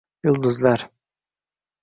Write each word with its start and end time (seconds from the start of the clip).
Yulduzlar. 0.27 0.87